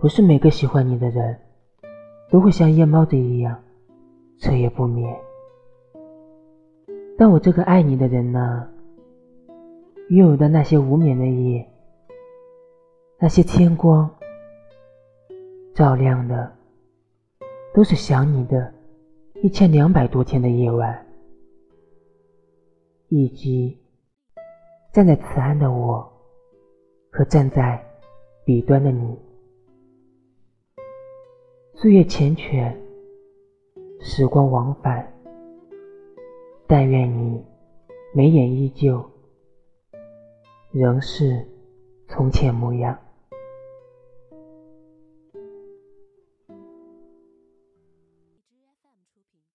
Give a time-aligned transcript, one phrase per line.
[0.00, 1.36] 不是每个喜欢你的人
[2.30, 3.60] 都会像夜猫子一样
[4.38, 5.12] 彻夜不眠。
[7.16, 8.68] 但我这个爱你的人呢，
[10.10, 11.68] 拥有的那些无眠的夜，
[13.18, 14.08] 那些天光
[15.74, 16.52] 照亮的，
[17.74, 18.72] 都是想你的
[19.42, 21.06] 一千两百多天的夜晚，
[23.08, 23.76] 以及
[24.92, 26.08] 站在此岸的我
[27.10, 27.84] 和站在
[28.44, 29.18] 彼端的你。
[31.80, 32.74] 岁月缱绻，
[34.00, 35.08] 时光往返。
[36.66, 37.40] 但愿你
[38.12, 39.08] 眉眼依旧，
[40.72, 41.46] 仍是
[42.08, 42.98] 从前模样。